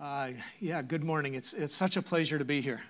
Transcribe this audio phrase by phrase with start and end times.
[0.00, 1.34] Uh, yeah, good morning.
[1.34, 2.80] It's, it's such a pleasure to be here.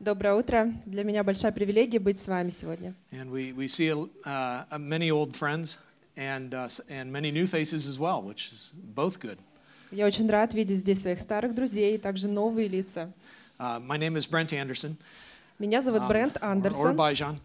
[0.00, 0.72] Доброе утро.
[0.86, 2.94] Для меня большая привилегия быть с вами сегодня.
[3.12, 3.90] And we, we see
[4.24, 5.78] uh, many old friends
[6.16, 9.38] and, uh, and many new faces as well, which is both good.
[9.90, 13.12] Я очень рад видеть здесь своих старых друзей и также новые лица.
[13.58, 14.96] Uh, my name is Brent Anderson.
[15.58, 16.96] Меня зовут um, Брент or- Or, Андерсон.
[16.96, 17.38] Bajan.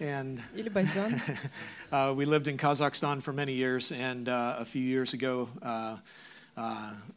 [0.00, 1.20] And Или Байджан.
[1.92, 5.66] uh, we lived in Kazakhstan for many years, and uh, a few years ago, uh,
[5.66, 5.96] uh,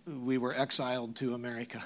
[0.07, 1.83] we were exiled to America.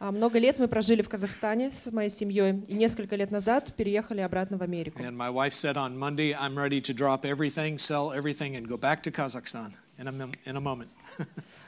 [0.00, 4.20] А, Много лет мы прожили в Казахстане с моей семьей и несколько лет назад переехали
[4.20, 5.00] обратно в Америку.
[5.00, 8.76] And my wife said on Monday, I'm ready to drop everything, sell everything, and go
[8.76, 10.90] back to Kazakhstan in a, mom- in a moment.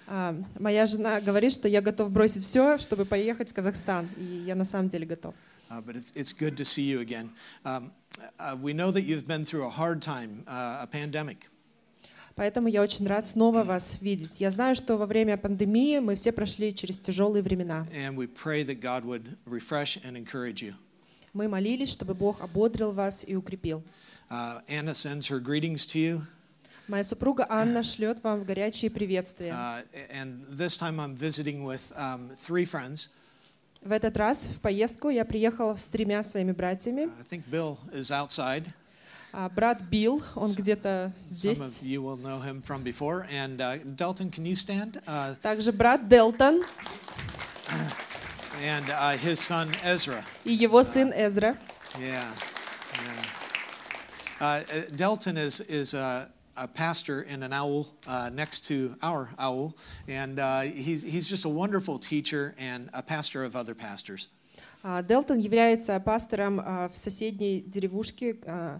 [0.07, 4.09] А, Моя жена говорит, что я готов бросить все, чтобы поехать в Казахстан.
[4.19, 5.35] И я на самом деле готов.
[5.71, 7.31] Uh, but it's, it's good to see you again.
[7.65, 7.93] Um,
[8.41, 11.49] uh, we know that you've been through a hard time, uh, a pandemic.
[12.36, 14.42] Поэтому я очень рад снова вас видеть.
[14.42, 17.88] Я знаю, что во время пандемии мы все прошли через тяжелые времена.
[17.94, 20.74] And we pray that God would refresh and encourage you.
[21.32, 23.84] Мы молились, чтобы Бог ободрил вас и укрепил.
[24.30, 26.22] Uh, Anna sends her greetings to you.
[26.90, 29.54] Моя супруга Анна шлет вам горячие приветствия.
[29.54, 33.12] Uh, and this time I'm visiting with um, three friends.
[33.82, 37.04] В этот раз в поездку я приехала с тремя своими братьями.
[37.04, 38.66] I think Bill is outside.
[39.38, 41.60] А, Брат Билл, он где-то здесь.
[42.86, 43.28] before.
[43.30, 44.32] And uh, Dalton?
[45.06, 46.64] Uh, Также брат Делтон
[48.64, 50.24] and uh, his son Ezra.
[50.46, 51.58] и его сын Эзра.
[52.00, 52.24] Yeah.
[52.94, 53.26] yeah.
[54.40, 59.32] Uh, uh, Delton is, is a, a pastor in an owl uh, next to our
[59.38, 59.76] owl,
[60.08, 64.30] and uh, he's, he's just a wonderful teacher and a pastor of other pastors.
[64.88, 68.80] А, Делтон является пастором а, в соседней деревушке а,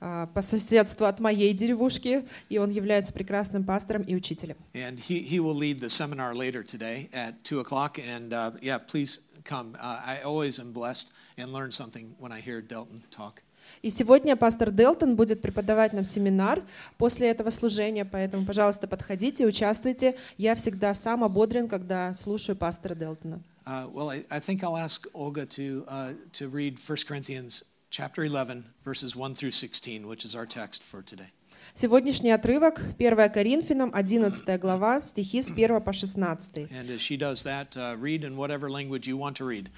[0.00, 4.56] по соседству от моей деревушки, и он является прекрасным пастором и учителем.
[4.74, 8.78] And he, he will lead the seminar later today at 2 o'clock, and uh, yeah,
[8.78, 9.76] please come.
[9.80, 13.42] Uh, I always am blessed and learn something when I hear Delton talk.
[13.82, 16.62] И сегодня пастор Делтон будет преподавать нам семинар
[16.96, 20.16] после этого служения, поэтому, пожалуйста, подходите, участвуйте.
[20.36, 23.42] Я всегда сам ободрен, когда слушаю пастора Делтона.
[23.66, 28.24] Uh, well, I, I think I'll ask Olga to, uh, to read 1 Corinthians chapter
[28.24, 31.32] 11, verses 1 through 16, which is our text for today.
[31.74, 36.70] Сегодняшний отрывок 1 Коринфянам, 11 глава, стихи с 1 по 16.
[36.72, 39.68] And as she does that, uh, read in whatever language you want to read.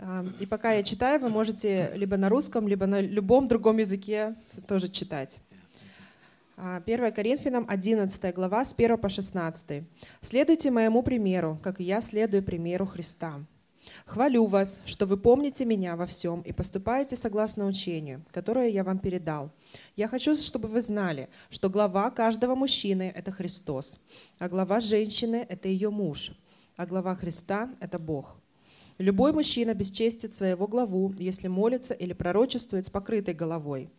[0.00, 4.34] А, И пока я читаю, вы можете либо на русском, либо на любом другом языке
[4.66, 5.38] тоже читать.
[6.56, 9.84] А, 1 Коринфянам, 11 глава, с 1 по 16.
[10.22, 13.44] «Следуйте моему примеру, как и я следую примеру Христа.
[14.04, 18.98] Хвалю вас, что вы помните меня во всем и поступаете согласно учению, которое я вам
[18.98, 19.50] передал.
[19.96, 23.98] Я хочу, чтобы вы знали, что глава каждого мужчины– это Христос,
[24.38, 26.32] а глава женщины– это ее муж,
[26.76, 28.36] а глава Христа– это Бог.
[28.98, 33.90] Любой мужчина бесчестит своего главу, если молится или пророчествует с покрытой головой.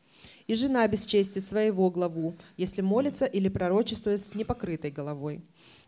[0.48, 5.42] И жена бесчестит своего главу, если молится или пророчествует с непокрытой головой.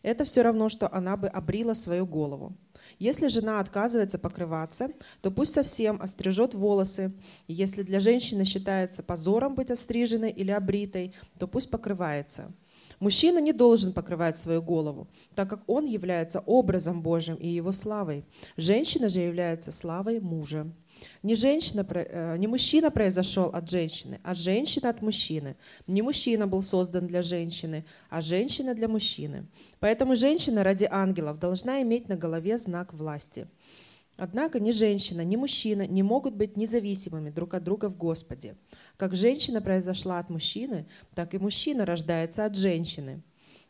[0.04, 2.54] Это все равно, что она бы обрила свою голову.
[2.98, 4.90] Если жена отказывается покрываться,
[5.22, 7.14] то пусть совсем острижет волосы.
[7.48, 12.52] Если для женщины считается позором быть остриженной или обритой, то пусть покрывается.
[13.00, 18.26] Мужчина не должен покрывать свою голову, так как он является образом Божьим и его славой.
[18.58, 20.68] Женщина же является славой мужа.
[21.24, 25.56] Не, женщина, э, не мужчина произошел от женщины, а женщина от мужчины.
[25.88, 29.46] Не мужчина был создан для женщины, а женщина для мужчины.
[29.80, 33.48] Поэтому женщина ради ангелов должна иметь на голове знак власти.
[34.20, 38.56] Однако ни женщина, ни мужчина не могут быть независимыми друг от друга в Господе.
[38.98, 40.86] Как женщина произошла от мужчины,
[41.16, 43.22] так и мужчина рождается от женщины.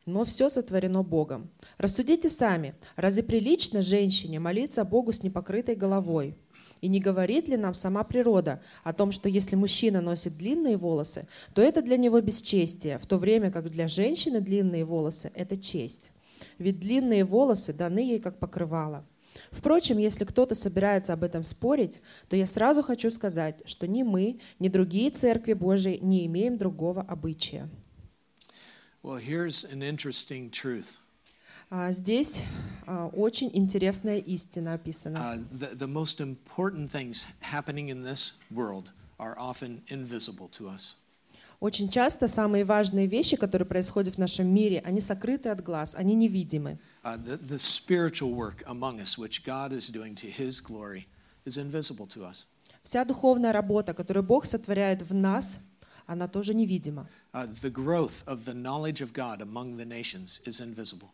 [0.06, 1.52] Но все сотворено Богом.
[1.78, 6.36] Рассудите сами, разве прилично женщине молиться Богу с непокрытой головой?
[6.82, 11.28] И не говорит ли нам сама природа о том, что если мужчина носит длинные волосы,
[11.54, 16.12] то это для него бесчестие, в то время как для женщины длинные волосы– это честь.
[16.58, 19.06] Ведь длинные волосы даны ей как покрывало.
[19.52, 24.40] Впрочем, если кто-то собирается об этом спорить, то я сразу хочу сказать, что ни мы,
[24.60, 27.70] ни другие церкви Божьи не имеем другого обычая.
[29.02, 31.00] Well, here's an interesting truth.
[31.72, 32.42] А здесь
[32.88, 35.18] а, очень интересная истина описана.
[35.18, 40.98] Uh, the, the most important things happening in this world are often invisible to us.
[41.60, 46.16] Очень часто самые важные вещи, которые происходят в нашем мире, они сокрыты от глаз, они
[46.16, 46.80] невидимы.
[47.04, 51.06] Uh, the, the spiritual work among us, which God is doing to His glory,
[51.46, 52.48] is invisible to us.
[52.82, 55.60] Вся духовная работа, которую Бог сотворяет в нас,
[56.08, 57.08] она тоже невидима.
[57.34, 61.10] Uh, the growth of the knowledge of God among the nations is invisible.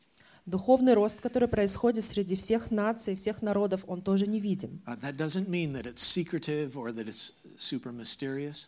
[0.45, 4.27] Духовный рост, который происходит среди всех наций, всех народов, он тоже
[7.07, 8.67] it's super mysterious.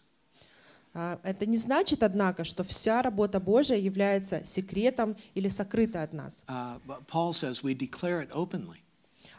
[0.96, 6.44] А, Это не значит, однако, что вся работа Божия является секретом или сокрытой от нас.
[6.48, 6.80] А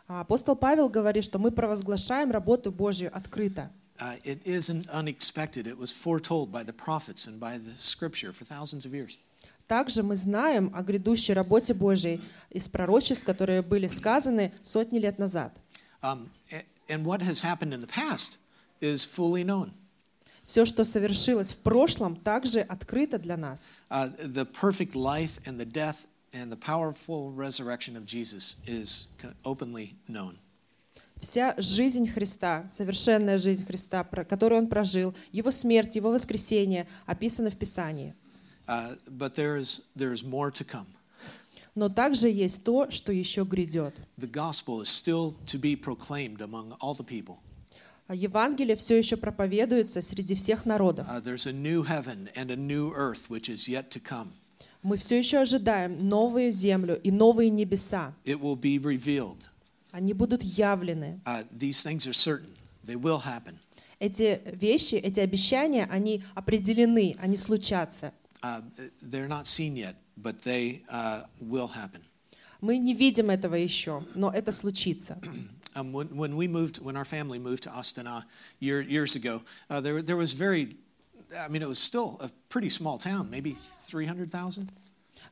[0.06, 3.72] Апостол Павел говорит, что мы провозглашаем работу Божью открыто.
[4.00, 5.66] Uh, it isn't unexpected.
[5.66, 9.18] It was foretold by the prophets and by the scripture for thousands of years.
[9.68, 12.20] Также мы знаем о грядущей работе Божьей
[12.50, 15.52] из пророчеств, которые были сказаны сотни лет назад.
[16.02, 18.38] Um, a- and what has happened in the past
[18.80, 19.72] is fully known.
[20.46, 23.68] Все, что совершилось в прошлом, также открыто для нас.
[23.90, 29.08] Uh, the perfect life and the death and the powerful resurrection of Jesus is
[29.44, 30.36] openly known.
[31.20, 37.56] Вся жизнь Христа, совершенная жизнь Христа, которую Он прожил, Его смерть, Его воскресение описаны в
[37.58, 38.14] Писании.
[38.68, 40.86] Uh, but there is, there is more to come.
[41.74, 43.94] Но также есть то, что еще грядет.
[44.18, 47.38] The gospel is still to be proclaimed among all the people.
[48.08, 51.06] А Евангелие все еще проповедуется среди всех народов.
[51.06, 51.22] Uh.
[54.82, 58.14] Мы все еще ожидаем новую землю и новые небеса.
[58.24, 59.48] It will be revealed.
[59.92, 61.20] Они будут явлены.
[61.24, 62.54] Uh, these things are certain,
[62.84, 63.58] they will happen.
[64.00, 68.12] Эти вещи, эти обещания, они определены, они случатся.
[68.42, 68.60] Uh,
[69.02, 72.02] they're not seen yet, but they uh, will happen.
[72.60, 75.18] Мы не видим этого еще, но это случится.
[75.74, 78.24] Um, when, when we moved, when our family moved to Astana
[78.58, 80.70] year, years ago, uh, there, there was very,
[81.38, 84.70] I mean, it was still a pretty small town, maybe 300,000.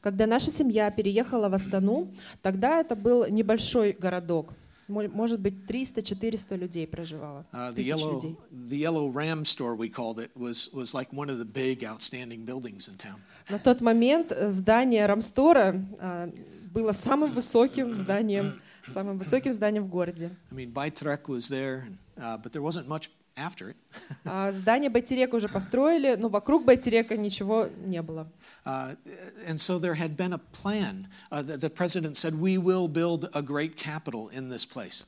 [0.00, 4.53] Когда наша семья переехала в Астану, тогда это был небольшой городок.
[4.88, 7.44] Мо- Может быть, 300-400 людей проживало.
[7.52, 8.36] Uh, the yellow, людей.
[8.52, 12.44] the yellow ram store we called it was, was like one of the big outstanding
[12.44, 13.20] buildings in town.
[13.48, 16.30] На тот момент э, здание Рамстора а,
[16.72, 18.52] было самым высоким зданием,
[18.86, 20.30] самым высоким зданием в городе.
[20.50, 23.76] I mean, Baitrek was there, and, uh, but there wasn't much after it.
[24.24, 28.26] А Здание Байтерека уже построили, но вокруг Байтерека ничего не было.
[28.64, 28.96] Uh,
[29.48, 31.08] and so there had been a plan.
[31.30, 35.06] Uh, the, the president said, We will build a great capital in this place.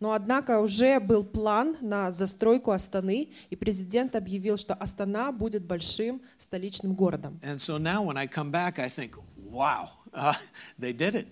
[0.00, 6.22] Но однако уже был план на застройку Астаны, и президент объявил, что Астана будет большим
[6.38, 7.40] столичным городом.
[7.42, 9.16] And so now when I come back, I think,
[9.50, 10.34] Wow, uh,
[10.78, 11.28] they did it.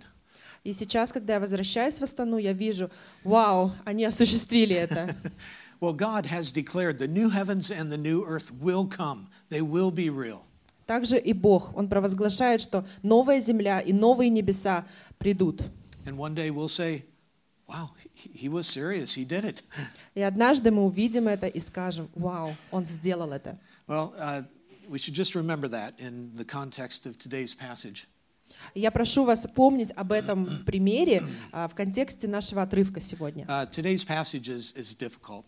[0.65, 2.91] И сейчас, когда я возвращаюсь в Астану, я вижу,
[3.23, 5.15] вау, они осуществили это.
[5.80, 9.92] Well, God has declared the new heavens and the new earth will come, they will
[9.92, 10.46] be real.
[10.86, 14.86] Также и Бог, Он провозглашает, что новая земля и новые небеса
[15.18, 15.64] придут.
[16.06, 17.06] And one day we'll say,
[17.68, 19.64] Wow, he, he was serious, he did it.
[20.14, 23.58] И однажды мы увидим это и скажем, вау, Он сделал это.
[23.88, 24.44] Well, uh,
[24.90, 28.08] we should just remember that in the context of today's passage.
[28.74, 33.46] И я прошу вас помнить об этом примере а, в контексте нашего отрывка сегодня.
[33.46, 35.46] Uh, today's passage is, is difficult.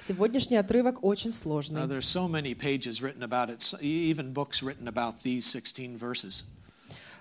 [0.00, 1.86] Сегодняшний отрывок очень Uh, сложный.
[1.88, 6.44] there's so many pages written about it, even books written about these 16 verses.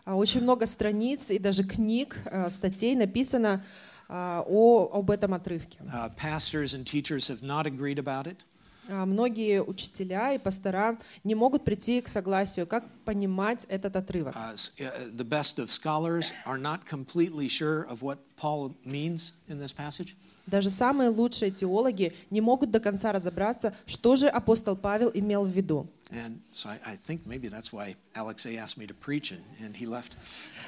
[0.05, 3.63] А, Очень много страниц и даже книг, а, статей написано
[4.07, 5.79] а, о, об этом отрывке.
[5.91, 8.45] Uh, pastors and teachers have not agreed about it.
[8.87, 14.35] А, Многие учителя и пастора не могут прийти к согласию, как понимать этот отрывок.
[14.35, 19.59] Uh, uh, the best of scholars are not completely sure of what Paul means in
[19.59, 20.15] this passage.
[20.47, 25.49] Даже самые лучшие теологи не могут до конца разобраться, что же апостол Павел имел в
[25.51, 25.87] виду.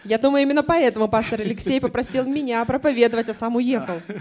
[0.04, 4.02] Я думаю, именно поэтому пастор Алексей попросил меня проповедовать, а сам уехал.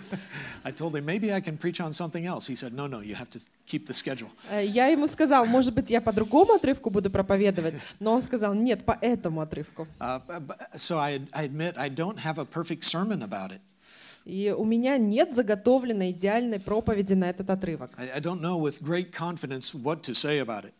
[4.51, 8.53] Э, Я ему сказал, может быть, я по другому отрывку буду проповедовать, но он сказал,
[8.55, 9.87] нет, по этому отрывку.
[10.01, 10.21] Uh,
[10.75, 13.61] so I, I admit I don't have a perfect sermon about it.
[14.27, 17.93] И у меня нет заготовленной идеальной проповеди на этот отрывок.
[17.97, 20.73] I, I don't know with great confidence what to say about it.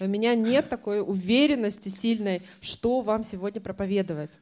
[0.00, 4.38] У меня нет такой уверенности сильной, что вам сегодня проповедовать.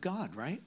[0.00, 0.60] God, right?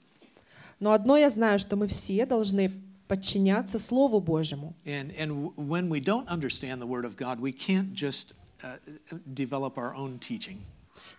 [0.80, 2.72] Но одно я знаю, что мы все должны
[3.08, 4.74] подчиняться Слову Божьему.
[4.86, 8.78] And, and when we don't understand the Word of God, we can't just uh,
[9.32, 10.62] develop our own teaching.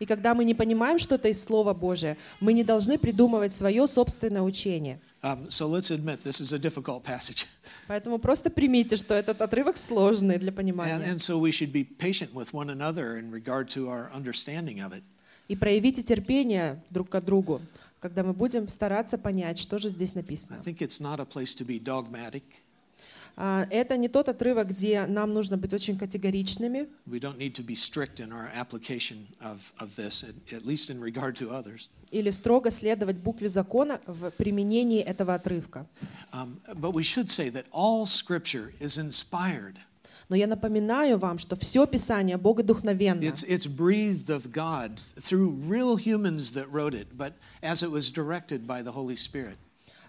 [0.03, 4.43] И когда мы не понимаем что-то из Слова Божия, мы не должны придумывать свое собственное
[4.43, 4.99] учение.
[5.23, 7.47] Um, so let's admit this is a difficult passage.
[7.87, 10.99] Поэтому просто примите, что этот отрывок сложный для понимания.
[11.07, 14.93] and so we should be patient with one another in regard to our understanding of
[14.93, 15.05] it.
[15.47, 17.61] И проявите терпение друг к другу,
[18.01, 20.59] когда мы будем стараться понять, что же здесь I написано.
[20.65, 22.43] think it's not a place to be dogmatic.
[23.37, 26.89] А, Это не тот отрывок, где нам нужно быть очень категоричными,
[32.11, 35.87] или строго следовать букве закона в применении этого отрывка.
[36.33, 36.57] Um.
[40.29, 43.21] Но я напоминаю вам, что все Писание богодухновенно.
[43.23, 48.11] It's, it's breathed of God through real humans that wrote it, but as it was
[48.11, 49.59] directed by the Holy Spirit.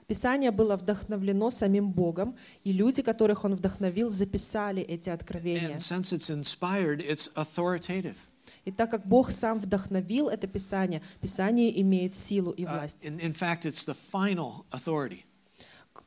[0.08, 5.76] Писание было вдохновлено самим Богом, и люди, которых Он вдохновил, записали эти откровения.
[5.76, 8.18] And since it's inspired, it's authoritative.
[8.66, 12.98] И так как Бог сам вдохновил это Писание, Писание имеет силу и Uh, власть.
[13.06, 15.26] in, in fact, it's the final authority.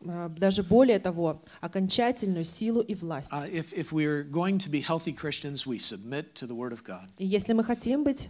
[0.06, 3.30] А, Даже более того, окончательную силу и власть.
[3.32, 6.82] Uh, if, if we're going to be healthy Christians, we submit to the Word of
[6.84, 7.08] God.
[7.18, 8.28] И если мы хотим быть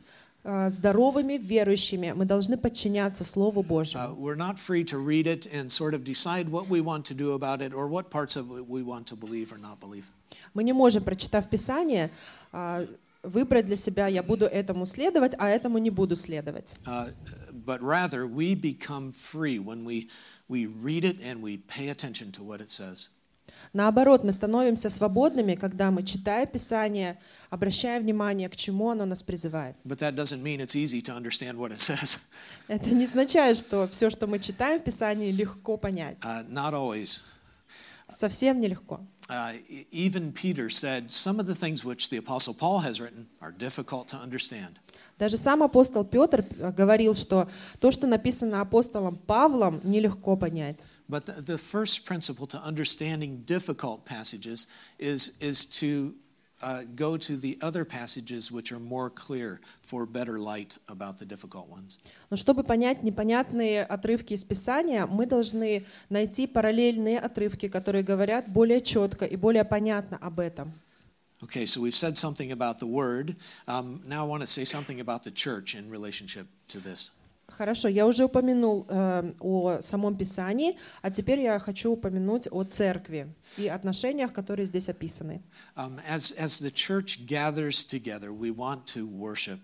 [0.68, 4.14] здоровыми, верующими, мы должны подчиняться Слову Uh, Божьему.
[4.16, 7.32] we're not free to read it and sort of decide what we want to do
[7.32, 10.04] about it or what parts of it we want to believe or not believe.
[10.54, 12.10] Мы не можем, прочитав Писание,
[12.52, 12.84] а,
[13.22, 16.74] выбрать для себя, я буду этому следовать, а этому не буду следовать.
[16.86, 17.10] Uh,
[17.64, 20.08] but rather, we become free when we,
[20.48, 23.08] we read it and we pay attention to what it says.
[23.72, 27.18] Наоборот, мы становимся свободными, когда мы, читая Писание,
[27.50, 29.76] обращая внимание, к чему оно нас призывает.
[32.68, 36.18] Это не означает, что все, что мы читаем в Писании, легко понять.
[36.22, 36.44] Uh.
[38.08, 39.00] Совсем нелегко.
[39.29, 43.27] Uh, e- even Peter said some of the things which the Apostle Paul has written
[43.39, 44.79] are difficult to understand.
[45.17, 47.47] Даже сам апостол Петр э, говорил, что
[47.79, 50.83] то, что написано апостолом Павлом, нелегко понять.
[51.07, 56.15] But the, the first principle to understanding difficult passages is, is to
[56.61, 61.25] uh, go to the other passages which are more clear for better light about the
[61.25, 61.99] difficult ones.
[62.29, 68.81] Но чтобы понять непонятные отрывки из Писания, мы должны найти параллельные отрывки, которые говорят более
[68.81, 70.71] четко и более понятно об этом.
[71.43, 73.35] Okay, so we've said something about the word.
[73.67, 77.11] Um, now I want to say something about the church in relationship to this.
[77.48, 83.32] Хорошо, я уже упомянул э, о самом Писании, а теперь я хочу упомянуть о церкви
[83.56, 85.40] и отношениях, которые здесь описаны.
[85.76, 89.60] Um, as, as the church gathers together, we want to worship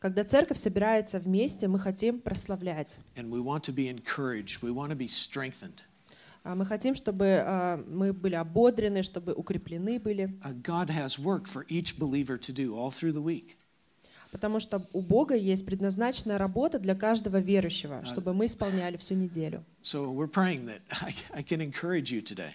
[0.00, 2.96] Когда церковь собирается вместе, мы хотим прославлять.
[3.16, 4.62] and we want to be encouraged.
[4.62, 5.84] We want to be strengthened.
[6.44, 11.46] А Мы хотим, чтобы э, мы были ободрены, чтобы укреплены были, Uh, God has work
[11.46, 13.58] for each believer to do all through the week.
[14.32, 19.62] Потому что у Бога есть предназначенная работа для каждого верующего, чтобы мы исполняли всю неделю.
[19.82, 22.54] So we're praying that I, I can encourage you today,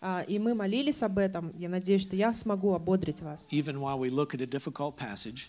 [0.00, 1.52] А, И мы молились об этом.
[1.58, 3.48] Я надеюсь, что я смогу ободрить вас.
[3.50, 5.48] even while we look at a difficult passage.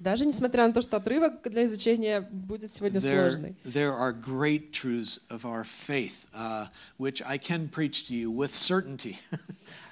[0.00, 3.56] Даже несмотря на то, что отрывок для изучения будет сегодня There, сложный.
[3.64, 6.66] there are great truths of our faith, uh,
[6.98, 9.18] which I can preach to you with certainty.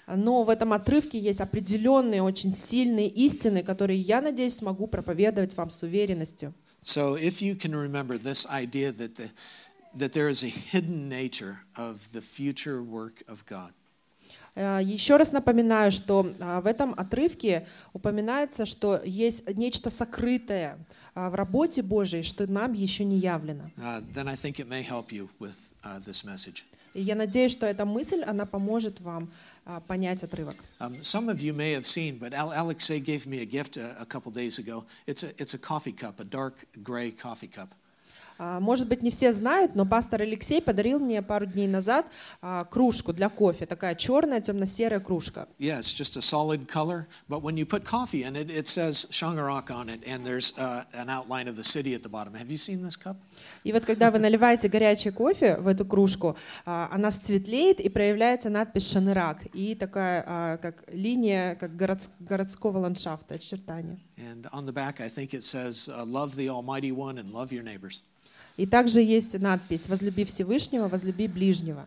[0.06, 5.70] Но в этом отрывке есть определенные, очень сильные истины, которые, я надеюсь, смогу проповедовать вам
[5.70, 6.54] с уверенностью.
[6.86, 9.30] so if you can remember this idea that, the,
[9.94, 13.72] that there is a hidden nature of the future work of God.
[14.54, 20.78] Э, Еще раз напоминаю, что а, в этом отрывке упоминается, что есть нечто сокрытое
[21.14, 23.70] а, в работе Божией, что нам еще не явлено.
[23.76, 24.02] Uh,
[25.82, 26.62] uh.
[26.94, 29.30] И я надеюсь, что эта мысль, она поможет вам
[29.87, 30.55] понять отрывок.
[30.79, 33.95] Um, some of you may have seen, but Al- Alexei gave me a gift a,
[34.01, 34.85] a couple days ago.
[35.07, 37.69] It's a, it's a coffee cup, a dark gray coffee cup.
[38.39, 42.07] А, Может быть, не все знают, но пастор Алексей подарил мне пару дней назад
[42.41, 45.47] а, кружку для кофе, такая черная темно-серая кружка.
[45.59, 49.05] Yeah, it's just a solid color, but when you put coffee in it, it says
[49.11, 52.33] Shangarak on it, and there's uh, an outline of the city at the bottom.
[52.33, 53.17] Have you seen this cup?
[53.64, 58.50] И вот когда вы наливаете горячий кофе в эту кружку, а, она светлеет и проявляется
[58.50, 63.98] надпись «Шанырак» и такая а, как линия как городс- городского ландшафта, очертания.
[64.16, 64.56] Uh.
[68.56, 71.86] И также есть надпись «Возлюби Всевышнего, возлюби ближнего».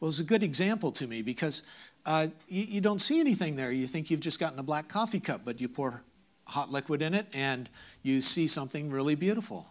[0.00, 1.62] Well, it's a good example to me because
[2.04, 3.72] uh, you, you don't see anything there.
[3.72, 6.02] You think you've just gotten a black coffee cup, but you pour
[6.46, 7.70] hot liquid in it and
[8.02, 9.66] you see something really beautiful.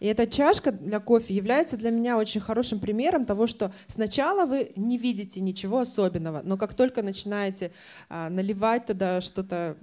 [0.00, 4.72] И эта чашка для кофе является для меня очень хорошим примером того, что сначала вы
[4.76, 7.72] не видите ничего особенного, но как только начинаете
[8.08, 9.76] а, наливать туда что-то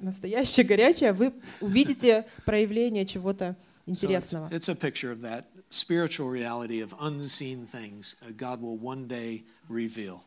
[0.00, 3.56] настоящее, горячее, вы увидите проявление чего-то
[3.88, 4.48] So it's, интересного.
[4.50, 9.44] it's a picture of that spiritual reality of unseen things uh, God will one day
[9.68, 10.24] reveal.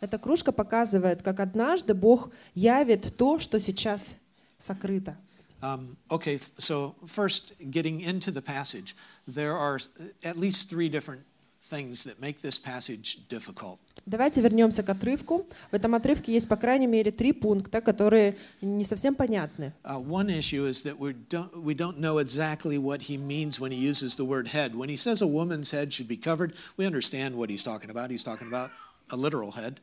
[0.00, 4.14] Эта кружка показывает, как однажды Бог явит то, что сейчас
[4.58, 5.16] сокрыто.
[5.61, 8.95] Um, okay, f- so first, getting into the passage,
[9.27, 9.89] there are s-
[10.23, 11.21] at least three different
[11.61, 13.79] things that make this passage difficult.
[14.05, 15.47] Давайте вернемся к отрывку.
[15.71, 19.73] В этом отрывке есть, по крайней мере, три пункта, которые не совсем понятны.
[19.83, 23.71] Uh, one issue is that we don't, we don't know exactly what he means when
[23.71, 24.75] he uses the word head.
[24.75, 28.11] When he says a woman's head should be covered, we understand what he's talking about.
[28.11, 28.69] He's talking about
[29.09, 29.79] a literal head.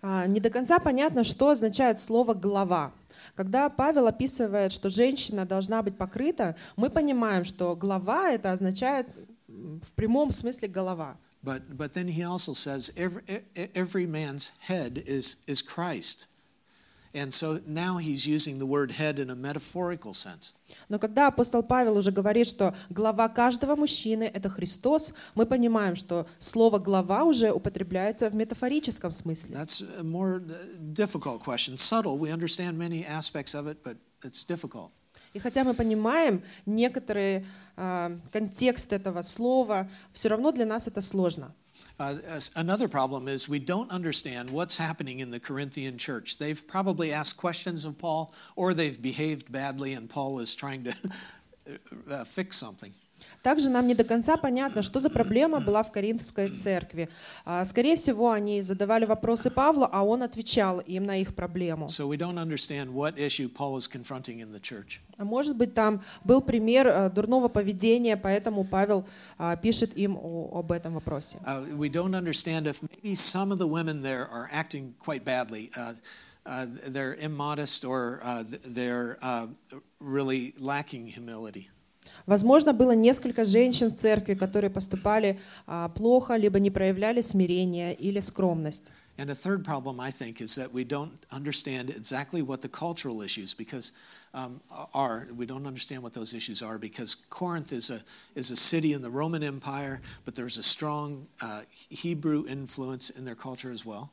[0.00, 2.92] А, Не до конца понятно, что означает слово «голова».
[3.35, 9.07] Когда Павел описывает, что женщина должна быть покрыта, мы понимаем, что голова это означает
[9.47, 11.17] в прямом смысле голова.
[11.43, 16.27] But, but then he also says every, e- every man's head is, is Christ.
[20.89, 26.27] Но когда апостол Павел уже говорит, что глава каждого мужчины— это Христос, мы понимаем, что
[26.39, 29.55] слово «глава» уже употребляется в метафорическом смысле.
[29.55, 30.55] That's a more uh,
[30.93, 31.77] difficult question.
[31.77, 34.91] Subtle, we understand many aspects of it, but it's difficult.
[35.33, 41.53] И хотя мы понимаем некоторые а, контекст этого слова, все равно для нас это сложно.
[42.03, 46.37] Uh, another problem is we don't understand what's happening in the Corinthian church.
[46.37, 50.95] They've probably asked questions of Paul, or they've behaved badly, and Paul is trying to
[52.11, 52.93] uh, fix something.
[53.43, 57.09] Также нам не до конца понятно, что за проблема была в Коринфской церкви.
[57.45, 61.87] А, Скорее всего, они задавали вопросы Павлу, а он отвечал им на их проблему.
[61.87, 65.01] So we don't understand what issue Paul is confronting in the church.
[65.17, 69.05] А Может быть, там был пример а, дурного поведения, поэтому Павел
[69.61, 71.37] пишет им об этом вопросе.
[71.77, 75.69] We don't understand if maybe some of the women there are acting quite badly.
[75.75, 75.93] Uh,
[76.45, 79.47] uh, they're immodest or uh, th- they're uh,
[79.99, 81.69] really lacking humility.
[82.26, 88.20] Возможно, было несколько женщин в церкви, которые поступали а, плохо, либо не проявляли смирения или
[88.20, 88.90] скромность.
[89.16, 93.20] And a third problem, I think, is that we don't understand exactly what the cultural
[93.20, 93.90] issues because
[94.32, 94.60] um,
[94.94, 95.26] are.
[95.36, 98.00] We don't understand what those issues are because Corinth is a
[98.36, 103.24] is a city in the Roman Empire, but there's a strong uh, Hebrew influence in
[103.24, 104.12] their culture as well.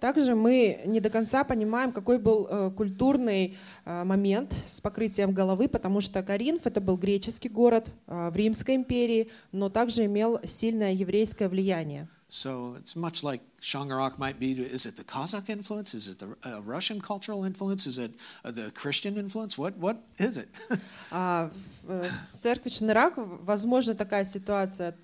[0.00, 5.68] Также мы не до конца понимаем, какой был э, культурный э, момент с покрытием головы,
[5.68, 10.92] потому что Коринф это был греческий город э, в Римской империи, но также имел сильное
[10.92, 12.08] еврейское влияние.
[12.28, 14.52] So it's much like Shangarak might be.
[14.52, 15.92] Is it the Kazakh influence?
[15.92, 17.86] Is it the uh, Russian cultural influence?
[17.86, 19.58] Is it uh, the Christian influence?
[19.58, 20.48] What what is it?
[21.10, 21.50] А
[21.82, 24.96] в, церкви Шнырак, возможно, такая ситуация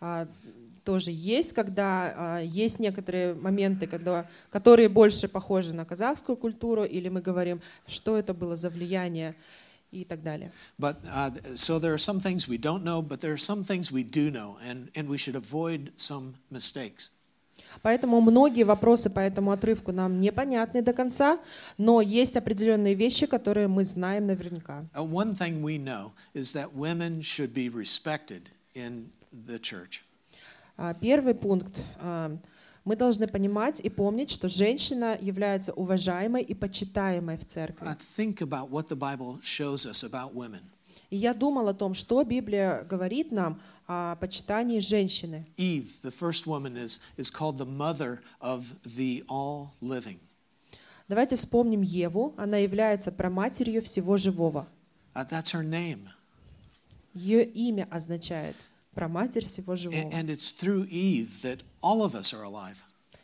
[0.00, 0.28] а,
[0.86, 7.08] тоже есть, когда а, есть некоторые моменты, когда, которые больше похожи на казахскую культуру, или
[7.08, 9.34] мы говорим, что это было за влияние
[9.90, 10.52] и так далее.
[10.78, 13.90] But uh, so there are some things we don't know, but there are some things
[13.90, 17.10] we do know, and, and we should avoid some mistakes.
[17.82, 21.38] Поэтому многие вопросы по этому отрывку нам непонятны до конца,
[21.76, 24.86] но есть определенные вещи, которые мы знаем наверняка.
[24.94, 30.05] Uh, one thing we know is that women should be respected in the church.
[30.76, 31.80] А, Первый пункт.
[31.98, 32.36] а,
[32.84, 37.84] Мы должны понимать и помнить, что женщина является уважаемой и почитаемой в церкви.
[41.10, 45.44] И я думал о том, что Библия говорит нам о почитании женщины.
[45.56, 50.18] Eve, the first woman, is, is called the mother of the all living.
[51.08, 52.34] Давайте вспомним Еву.
[52.36, 54.66] Она является проматерью всего живого.
[55.14, 56.08] Uh, that's her name.
[57.14, 58.56] Ее имя означает
[58.96, 60.10] проматерь всего A- живого.
[60.10, 62.78] And it's through Eve that all of us are alive.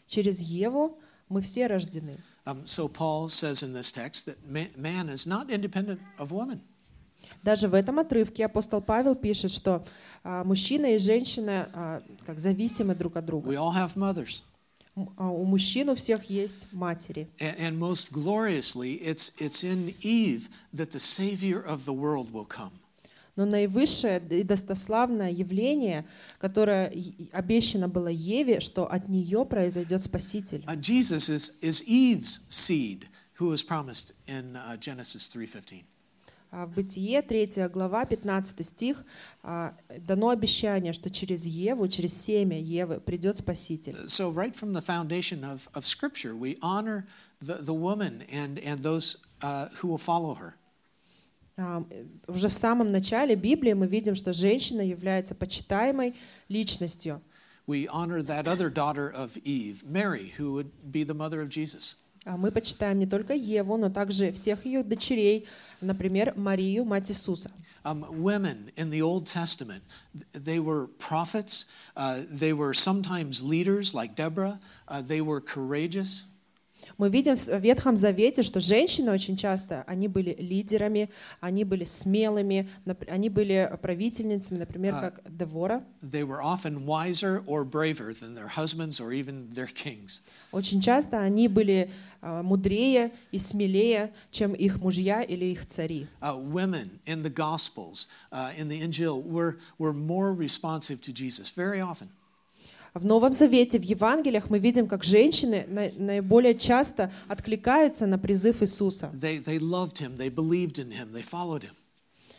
[0.07, 2.19] Через Еву мы все рождены.
[2.45, 6.61] Um, so Paul says in this text that ma- man is not independent of woman.
[7.43, 9.85] Даже в этом отрывке апостол Павел пишет, что
[10.23, 13.51] а, мужчина и женщина а, как зависимы друг от We друга.
[13.55, 14.43] all have mothers.
[15.17, 17.27] А У мужчин у всех есть матери.
[17.41, 22.45] And, and most gloriously, it's, it's in Eve that the Savior of the world will
[22.45, 22.73] come.
[23.37, 26.07] Но наивысшее и достославное явление,
[26.39, 26.93] которое
[27.33, 30.65] обещано было Еве, что от нее произойдет Спаситель.
[30.67, 35.85] Uh, Jesus is, is Eve's seed, who was promised in uh, Genesis 3.15.
[36.55, 39.07] А В Бытие, 3 глава, 15 стих,
[39.43, 39.75] а,
[40.07, 43.97] дано обещание, что через Еву, через семя Евы придет Спаситель.
[44.07, 47.07] So right from the foundation of, of Scripture, we honor
[47.41, 50.57] the, the woman and, and those uh, who will follow her.
[51.63, 56.15] А, э, Уже в самом начале Библии мы видим, что женщина является почитаемой
[56.49, 57.23] личностью.
[57.69, 61.99] We honor that other daughter of Eve, Mary, who would be the mother of Jesus.
[62.25, 65.47] А Мы почитаем не только Еву, но также всех ее дочерей,
[65.81, 67.51] например, Марию, мать Иисуса.
[67.85, 71.67] Um, women in the Old Testament, th- they were prophets.
[71.97, 74.61] Uh, they were sometimes leaders, like Deborah.
[74.87, 76.29] Uh, they were courageous.
[76.99, 82.69] Мы видим в Ветхом Завете, что женщины очень часто, они были лидерами, они были смелыми,
[83.09, 85.01] они были правительницами, например, А.
[85.01, 85.83] как Девора.
[86.03, 90.23] They were often wiser or braver than their husbands or even their kings.
[90.53, 96.07] Очень часто они были а, мудрее и смелее, чем их мужья или их цари.
[96.21, 98.09] Uh, women in the Gospels,
[98.57, 102.09] in the Injil, were, were more responsive to Jesus very often.
[102.95, 108.63] В Новом Завете, в Евангелиях мы видим, как женщины на- наиболее часто откликаются на призыв
[108.63, 109.11] Иисуса.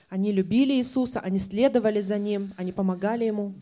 [0.10, 3.56] Они любили Иисуса, они следовали за Ним, они помогали Ему.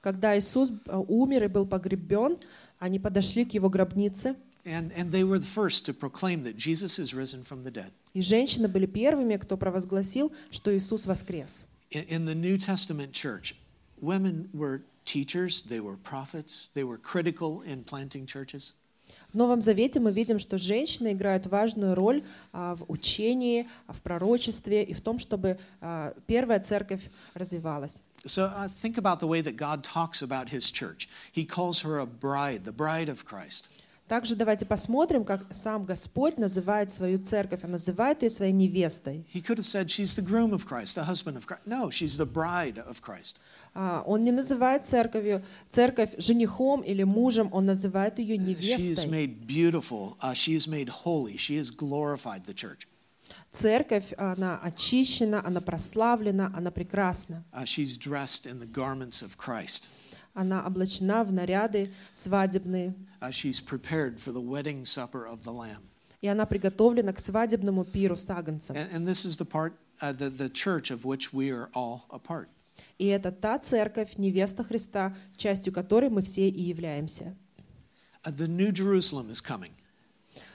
[0.00, 2.36] Когда Иисус э, умер и был погребен,
[2.80, 6.98] они подошли к Его гробнице, And, and they were the first to proclaim that Jesus
[6.98, 7.92] is risen from the dead.
[8.14, 11.62] и женщины были первыми, кто провозгласил, что Иисус воскрес.
[11.91, 13.55] In, in the New Testament church,
[14.01, 18.73] women were teachers, they were prophets, they were critical in planting churches.
[19.33, 24.01] В Новом Завете мы видим, что женщины играют важную роль а, в учении, а, в
[24.01, 27.01] пророчестве и в том, чтобы а, первая церковь
[27.33, 28.01] развивалась.
[28.25, 31.09] So uh, think about the way that God talks about his church.
[31.31, 33.69] He calls her a bride, the bride of Christ.
[34.08, 39.26] Также давайте посмотрим, как сам Господь называет свою церковь, Он называет ее своей невестой.
[39.34, 41.62] He could have said she's the groom of Christ, the husband of Christ.
[41.66, 43.38] No, she's the bride of Christ.
[43.74, 49.10] А, Он не называет церковью, церковь женихом или мужем, Он называет ее She is невестой.
[49.10, 50.16] made beautiful.
[50.22, 51.36] Uh, she is made holy.
[51.36, 52.86] She has glorified the church.
[53.52, 57.42] Церковь, она очищена, она прославлена, она прекрасна.
[57.52, 59.88] Uh, she's dressed in the garments of Christ.
[60.36, 65.82] Она облачена в наряды свадебные, Uh, she's prepared for the wedding supper of the Lamb.
[66.20, 68.76] и она приготовлена к свадебному пиру с агнцем.
[68.76, 69.72] And, and this is the part,
[70.02, 72.48] uh, the, the church of which we are all a part.
[72.98, 77.34] И это та церковь, невеста Христа, частью которой мы все и являемся.
[78.22, 79.70] Uh, the New Jerusalem is coming.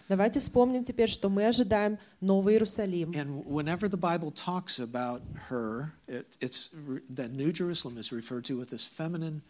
[0.07, 3.11] Давайте вспомним теперь, что мы ожидаем Новый Иерусалим.
[3.13, 8.43] And whenever the Bible talks about her, it, it's re- that New Jerusalem is referred
[8.45, 9.41] to with this feminine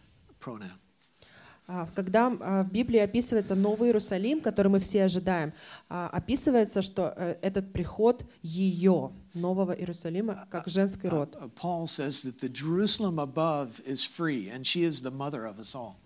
[0.42, 0.78] pronoun.
[1.68, 5.52] А, Когда а, в Библии описывается Новый Иерусалим, который мы все ожидаем,
[5.88, 11.36] а, описывается, что э, этот приход ее, Нового Иерусалима, как женский род.
[11.54, 15.74] Paul says that the Jerusalem above is free, and she is the mother of us
[15.74, 15.96] all.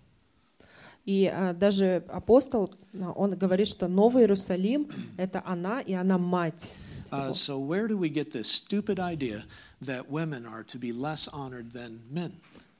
[1.05, 2.73] И даже апостол,
[3.15, 6.73] он говорит, что Новый Иерусалим— это она, и она мать.
[7.09, 9.45] Uh, so, where do we get this stupid idea
[9.81, 12.33] that women are to be less honored than men?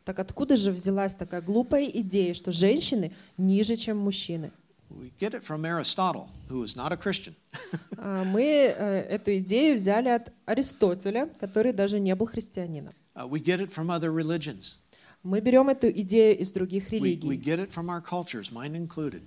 [0.08, 4.52] Так откуда же взялась такая глупая идея, что женщины ниже, чем мужчины?
[4.90, 7.34] We get it from Aristotle, who is not a Christian.
[7.98, 12.94] А, Мы э, эту идею взяли от Аристотеля, который даже не был христианином.
[13.16, 14.78] Uh, we get it from other religions.
[15.24, 17.38] Мы берем эту идею из других We, we религий.
[17.44, 19.24] get it from our cultures, mine included.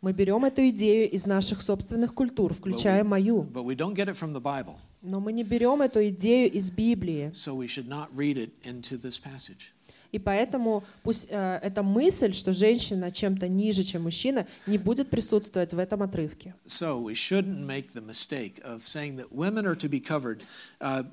[0.00, 3.42] Мы берем эту идею из наших собственных культур, включая we, мою.
[3.42, 4.76] but we don't get it from the Bible.
[5.02, 7.30] Но мы не берем эту идею из Библии.
[10.12, 15.72] И поэтому пусть э, эта мысль, что женщина чем-то ниже, чем мужчина, не будет присутствовать
[15.72, 16.54] в этом отрывке.
[16.66, 20.42] So we shouldn't make the mistake of saying that women are to be covered
[20.80, 21.04] uh,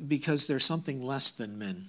[0.00, 1.86] because they're something less than men.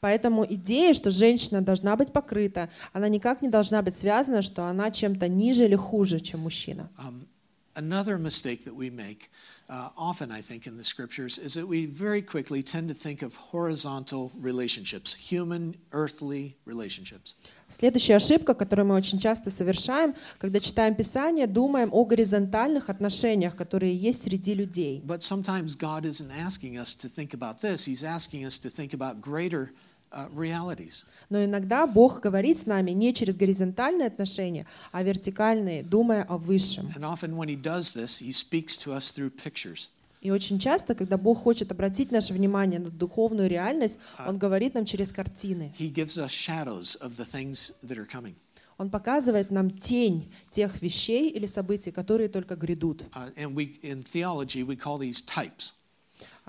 [0.00, 4.90] Поэтому идея, что женщина должна быть покрыта, она никак не должна быть связана, что она
[4.90, 6.88] чем-то ниже или хуже, чем мужчина.
[6.98, 7.26] Um,
[7.74, 9.28] another mistake that we make
[9.69, 13.23] uh, often, I think, in the scriptures is that we very quickly tend to think
[13.23, 17.35] of horizontal relationships, human, earthly relationships.
[17.67, 23.95] Следующая ошибка, которую мы очень часто совершаем, когда читаем Писание, думаем о горизонтальных отношениях, которые
[23.95, 25.01] есть среди людей.
[25.03, 28.93] But sometimes God isn't asking us to think about this, He's asking us to think
[28.93, 29.71] about greater
[30.11, 31.05] uh, realities.
[31.30, 36.88] Но иногда Бог говорит с нами не через горизонтальные отношения, а вертикальные, думая о высшем.
[40.20, 44.84] И очень часто, когда Бог хочет обратить наше внимание на духовную реальность, Он говорит нам
[44.84, 45.72] через картины.
[48.76, 53.04] Он показывает нам тень тех вещей или событий, которые только грядут.
[53.14, 55.74] Uh, and we, in theology, we call these types.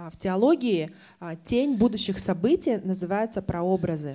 [0.03, 4.13] А В теологии а, тень будущих событий называется прообразы.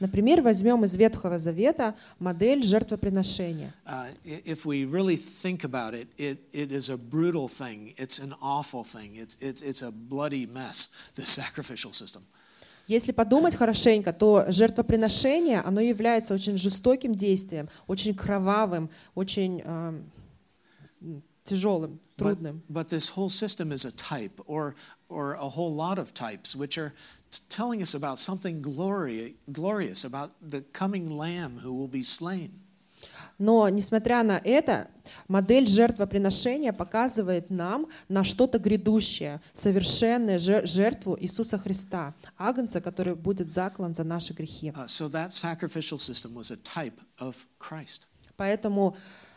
[0.00, 3.74] Например, возьмем из Ветхого Завета модель жертвоприношения.
[12.86, 20.10] Если подумать хорошенько, то жертвоприношение, оно является очень жестоким действием, очень кровавым, очень м,
[21.44, 22.62] тяжелым, трудным.
[22.68, 24.74] but this whole system is a type or,
[25.08, 26.92] or a whole lot of types, which are
[27.48, 32.50] telling us about something glory, glorious, about the coming Lamb who will be slain.
[33.38, 34.88] Но, несмотря на это,
[35.28, 43.52] модель жертвоприношения показывает нам на что-то грядущее, совершенное жер- жертву Иисуса Христа, Агнца, который будет
[43.52, 44.70] заклан за наши грехи.
[44.70, 48.08] Uh, so that sacrificial system was a type of Christ.
[48.36, 49.27] Поэтому э,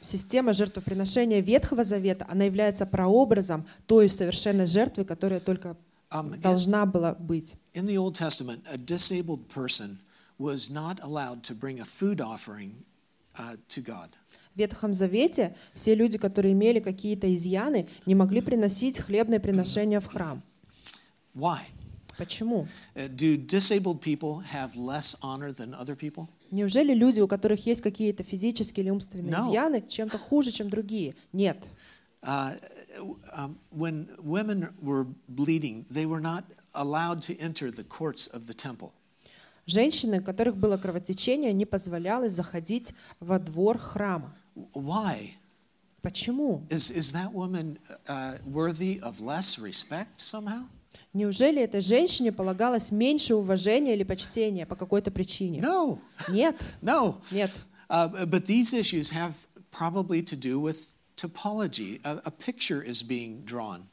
[0.00, 5.76] система жертвоприношения Ветхого Завета, она является прообразом той совершенной жертвы, которая только
[6.08, 7.56] Um, in, должна была быть.
[7.74, 9.98] in the Old Testament, a disabled person
[10.38, 12.84] was not allowed to bring a food offering
[13.38, 14.10] uh, to God.
[14.54, 20.06] В Ветхом Завете все люди, которые имели какие-то изъяны, не могли приносить хлебные приношения в
[20.06, 20.42] храм.
[21.34, 21.58] Why?
[22.16, 22.68] Почему?
[22.94, 26.28] Uh, do disabled people have less honor than other people?
[26.50, 29.48] Неужели люди, у которых есть какие-то физические или умственные No.
[29.48, 31.14] изъяны, чем-то хуже, чем другие?
[31.32, 31.58] Нет.
[32.22, 32.58] Uh,
[33.36, 38.54] um, when women were bleeding, they were not allowed to enter the courts of the
[38.54, 38.92] temple.
[39.66, 44.32] Женщины, у которых было кровотечение, не позволялось заходить во двор храма.
[44.74, 45.34] Why?
[46.02, 46.64] Почему?
[46.70, 47.78] Is, is that woman
[48.08, 50.66] uh, worthy of less respect somehow?
[51.16, 55.60] Неужели этой женщине полагалось меньше уважения или почтения по какой-то причине?
[55.60, 55.98] No,
[56.28, 57.14] Нет, no.
[57.30, 57.50] нет.
[57.88, 59.32] Uh, but these issues have
[59.70, 62.00] probably to do with topology.
[62.04, 63.88] A, a picture is being drawn.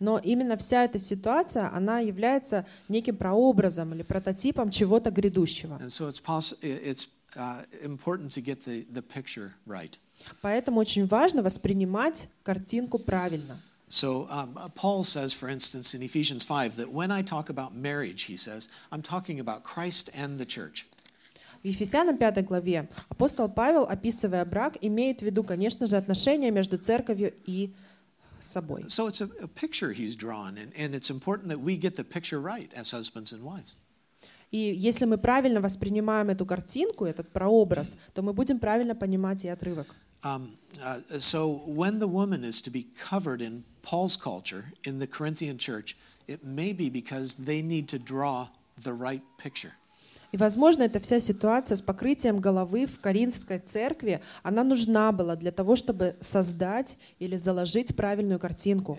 [0.00, 5.78] Но именно вся эта ситуация, она является неким прообразом или прототипом чего-то грядущего.
[5.80, 6.20] And so it's,
[6.60, 9.96] it's uh, important to get the, the picture right.
[10.42, 13.60] Поэтому очень важно воспринимать картинку правильно.
[13.87, 17.75] So um, uh, Paul says, for instance, in Ephesians 5, that when I talk about
[17.75, 20.87] marriage, he says, I'm talking about Christ and the church.
[21.61, 26.77] В Ефесянам 5 главе апостол Павел, описывая брак, имеет в виду, конечно же, отношения между
[26.77, 27.71] церковью и
[28.41, 28.83] собой.
[28.89, 32.03] So it's a, a picture he's drawn, and, and it's important that we get the
[32.03, 33.75] picture right as husbands and wives.
[34.51, 39.49] И если мы правильно воспринимаем эту картинку, этот прообраз, то мы будем правильно понимать и
[39.49, 39.87] отрывок.
[40.24, 45.06] Um, uh, so when the woman is to be covered in Paul's culture in the
[45.06, 48.48] Corinthian church, it may be because they need to draw
[48.82, 49.72] the right picture.
[50.30, 55.50] И, возможно, эта вся ситуация с покрытием головы в Коринфской церкви, она нужна была для
[55.50, 58.98] того, чтобы создать или заложить правильную картинку.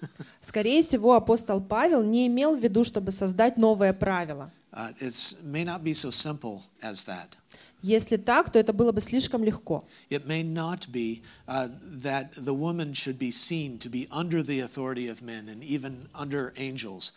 [0.42, 4.50] Скорее всего, апостол Павел не имел в виду, чтобы создать новое правило.
[4.73, 7.37] Uh, it may not be so simple as that.
[7.83, 9.85] Если так, то это было бы слишком легко.
[10.09, 14.59] It may not be uh, that the woman should be seen to be under the
[14.59, 17.13] authority of men and even under angels,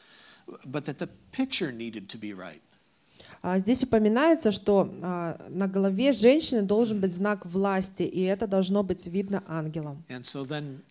[0.66, 2.61] but that the picture needed to be right.
[3.42, 8.83] А Здесь упоминается, что а, на голове женщины должен быть знак власти, и это должно
[8.83, 10.05] быть видно ангелом.
[10.11, 10.83] And so then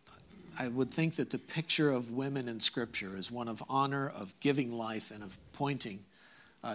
[0.60, 4.34] I would think that the picture of women in Scripture is one of honor, of
[4.40, 6.13] giving life, and of pointing uh,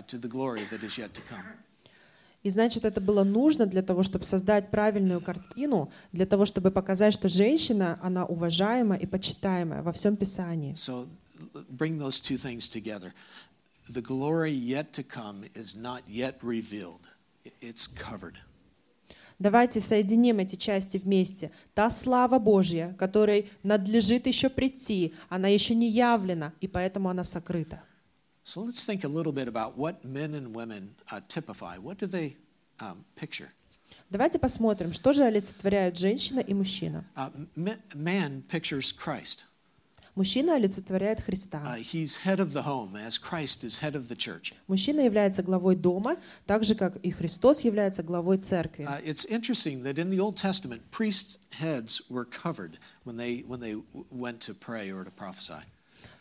[0.07, 1.43] to the glory that is yet to come.
[2.41, 7.13] И значит, это было нужно для того, чтобы создать правильную картину, для того, чтобы показать,
[7.13, 10.73] что женщина, она уважаема и почитаемая во всем Писании.
[10.73, 11.07] So
[11.69, 13.11] bring those two things together.
[13.89, 17.11] The glory yet to come is not yet revealed,
[17.61, 18.35] it's covered.
[19.39, 21.51] Давайте соединим эти части вместе.
[21.73, 27.81] Та слава Божья, которой надлежит еще прийти, она еще не явлена, и поэтому она сокрыта.
[28.42, 31.78] So let's think a little bit about what men and women uh, typify.
[31.78, 32.36] What do they
[32.80, 33.50] um, picture?
[34.10, 37.04] Давайте посмотрим, что же олицетворяют женщина и мужчина.
[37.16, 39.46] Uh, m- man pictures Christ.
[40.14, 41.60] Мужчина олицетворяет Христа.
[41.64, 44.52] Uh, he's head of the home, as Christ is head of the church.
[44.68, 48.84] Мужчина является главой дома, так же, как и Христос является главой церкви.
[48.84, 53.58] Uh, it's interesting that in the Old Testament, priests' heads were covered when they when
[53.60, 55.64] they w- went to pray or to prophesy.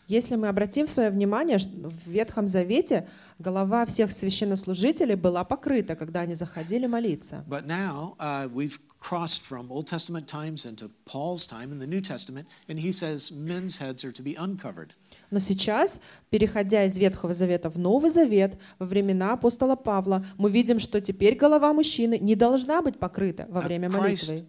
[0.09, 3.07] Если мы обратим свое внимание, в Ветхом Завете
[3.39, 7.45] голова всех священнослужителей была покрыта, когда они заходили молиться.
[7.47, 12.01] But now uh, we've crossed from Old Testament times into Paul's time in the New
[12.01, 14.93] Testament, and he says men's heads are to be uncovered.
[15.31, 20.79] Но сейчас, переходя из Ветхого Завета в Новый Завет, во времена апостола Павла, мы видим,
[20.79, 24.47] что теперь голова мужчины не должна быть покрыта во Uh, время молитвы,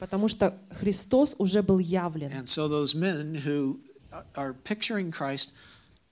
[0.00, 2.32] потому что Христос уже был явлен.
[2.32, 3.78] and so those men who
[4.35, 5.53] are picturing Christ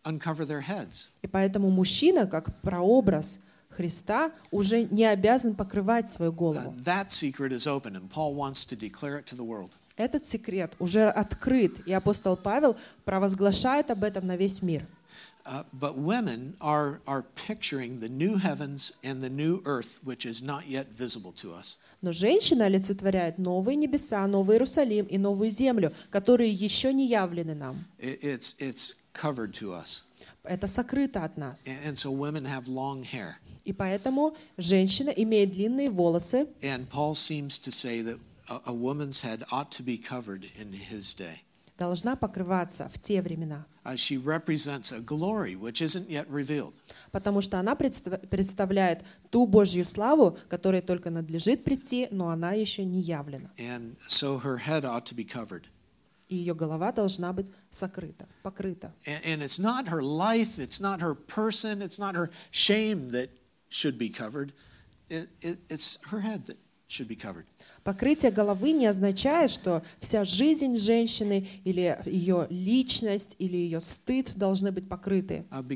[0.06, 1.12] uncover their heads.
[1.22, 6.76] И поэтому мужчина, как прообраз Христа уже не обязан покрывать свою Uh, голову.
[6.84, 9.78] that secret is open, and Paul wants to declare it to the world.
[9.96, 14.86] Этот секрет уже открыт, и апостол Павел провозглашает об этом на весь мир.
[15.46, 20.42] Uh, but women are, are picturing the new heavens and the new earth, which is
[20.42, 21.78] not yet visible to us.
[22.01, 27.85] Но женщина олицетворяет новые небеса, новый Иерусалим и новую землю, которые еще не явлены нам.
[27.99, 30.05] It, it's, it's covered to us.
[30.45, 31.67] Это сокрыто от нас.
[31.67, 33.39] And, and so women have long hair.
[33.65, 39.23] И поэтому женщина имеет длинные волосы, And Paul seems to say that a, a woman's
[39.23, 41.43] head ought to be covered in his day.
[41.79, 46.75] Должна покрываться в те времена, Uh, she represents a glory which isn't yet revealed.
[47.11, 52.85] потому что она представ- представляет ту Божью славу, которой только надлежит прийти, но она еще
[52.85, 53.51] не явлена.
[53.57, 55.65] And so her head ought to be covered.
[56.29, 58.93] И ее голова должна быть сокрыта, покрыта.
[59.07, 63.31] And, and it's not her life, it's not her person, it's not her shame that
[63.71, 64.53] should be covered.
[65.09, 67.47] It, it, it's her head that should be covered.
[67.89, 74.71] Покрытие головы не означает, что вся жизнь женщины или ее личность или ее стыд должны
[74.71, 75.47] быть покрыты.
[75.51, 75.67] Uh,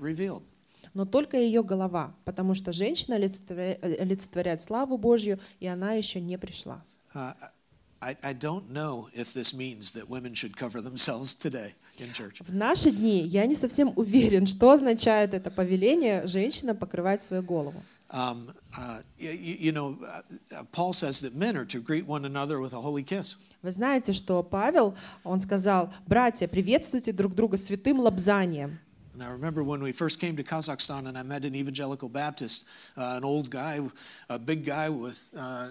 [0.00, 0.42] revealed.
[0.92, 6.36] Но только ее голова, потому что женщина олицетворя- олицетворяет славу Божью, и она еще не
[6.36, 6.84] пришла.
[7.14, 7.32] Uh,
[8.02, 12.42] I, I don't know if this means that women should cover themselves today in church.
[12.46, 17.82] В наши дни я не совсем уверен, что означает это повеление женщина покрывать свою голову.
[18.09, 22.59] Um, uh, you, you know, uh, Paul says that men are to greet one another
[22.59, 23.37] with a holy kiss.
[23.63, 28.79] Вы знаете, что Павел, он сказал, братья, приветствуйте друг друга святым лобзанием.
[29.13, 32.65] And I remember when we first came to Kazakhstan and I met an evangelical Baptist,
[32.97, 33.79] uh, an old guy,
[34.29, 35.69] a big guy with, uh,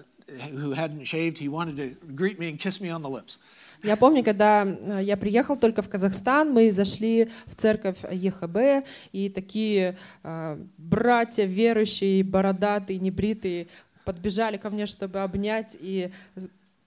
[0.53, 1.37] who hadn't shaved.
[1.37, 3.39] He wanted to greet me and kiss me on the lips.
[3.82, 9.28] Я помню, когда э, я приехал только в Казахстан, мы зашли в церковь ЕХБ, и
[9.28, 13.68] такие э, братья верующие, бородатые, небритые,
[14.04, 16.10] подбежали ко мне, чтобы обнять и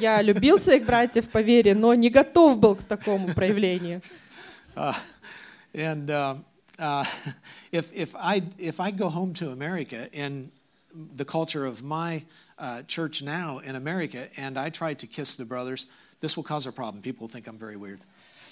[0.00, 4.02] Я любил своих братьев по вере, но не готов был к такому проявлению.
[4.76, 4.94] Uh,
[5.74, 6.36] and uh,
[6.78, 7.04] uh,
[7.72, 10.52] if, if, I, if I go home to America in
[11.14, 12.22] the culture of my
[12.58, 15.86] uh, church now in America and I try to kiss the brothers,
[16.20, 17.02] this will cause a problem.
[17.02, 18.00] People think I'm very weird.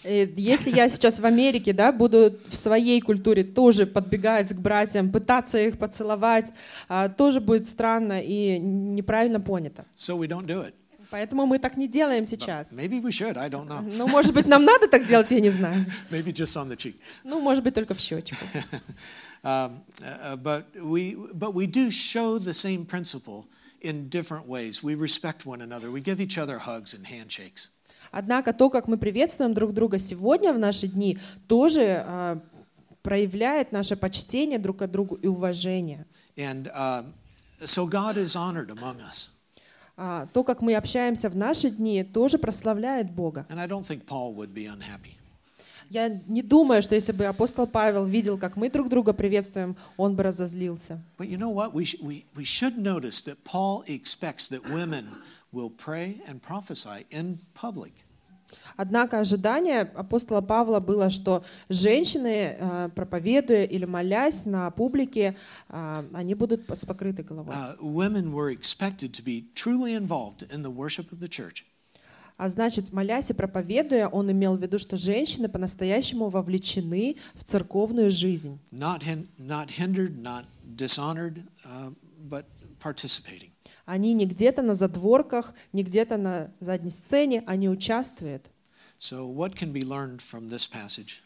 [0.05, 5.11] И Если я сейчас в Америке, да, буду в своей культуре тоже подбегать к братьям,
[5.11, 6.53] пытаться их поцеловать,
[6.88, 9.85] а, тоже будет странно и неправильно понято.
[9.96, 10.74] So we don't do it.
[11.11, 12.70] Поэтому мы так не делаем сейчас.
[12.70, 13.81] Maybe we should, I don't know.
[13.96, 15.87] Ну, может быть, нам надо так делать, я не знаю.
[16.11, 16.96] Maybe just on the cheek.
[17.24, 18.37] Ну, может быть, только в щечку.
[19.44, 23.46] Um, uh, but, we, but we do show the same principle
[23.81, 24.83] in different ways.
[24.83, 27.70] We respect one another, we give each other hugs and handshakes.
[28.11, 32.40] Однако то, как мы приветствуем друг друга сегодня в наши дни, тоже а,
[33.03, 36.07] проявляет наше почтение друг к другу и уважение.
[36.37, 37.12] And um,
[37.59, 39.33] so God is honored among us.
[39.96, 43.46] А, то, как мы общаемся в наши дни, тоже прославляет Бога.
[43.51, 45.17] And I don't think Paul would be unhappy.
[45.90, 50.16] Я не думаю, что если бы апостол Павел видел, как мы друг друга приветствуем, он
[50.16, 51.03] бы разозлился.
[51.18, 51.72] But you know what?
[51.72, 55.07] We, sh- we, we should notice that Paul expects that women
[55.53, 57.92] will pray and prophesy in public.
[58.77, 65.37] Однако ожидание апостола Павла было, что женщины, э, проповедуя или молясь на публике,
[65.68, 67.55] э, они будут с покрытой головой.
[67.55, 67.77] Uh,
[72.38, 78.12] А значит, молясь и проповедуя, он имел в виду, что женщины по-настоящему вовлечены в церковную
[78.12, 78.61] жизнь.
[78.70, 80.44] Not, hin- not hindered, not
[80.77, 81.92] dishonored, uh,
[82.31, 82.44] but
[82.81, 83.51] participating.
[83.87, 88.48] Они не где-то на задворках, не где-то на задней сцене, они участвуют.
[89.01, 91.22] So, what can be learned from this passage?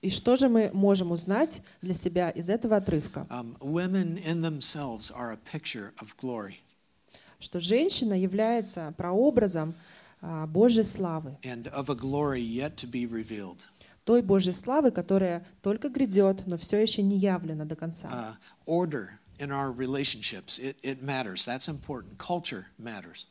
[0.00, 3.26] И что же мы можем узнать для себя из этого отрывка?
[3.30, 6.60] Um, women in themselves are a picture of glory,
[7.40, 9.74] Что женщина является прообразом
[10.20, 13.66] Божьей славы, and of a glory yet to be revealed.
[14.04, 18.08] той Божьей славы, которая только грядет, но все еще не явлена до конца.
[18.08, 21.44] Uh, order in our relationships, it, it matters.
[21.44, 22.16] That's important.
[22.18, 23.28] Culture matters.